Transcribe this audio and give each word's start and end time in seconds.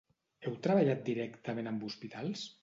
Heu 0.47 0.55
treballat 0.67 1.03
directament 1.11 1.71
amb 1.73 1.87
hospitals? 1.91 2.49